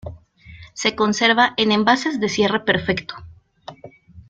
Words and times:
Se 0.73 0.95
conserva 0.95 1.53
en 1.57 1.71
envases 1.71 2.19
de 2.19 2.27
cierre 2.27 2.61
perfecto. 2.61 3.13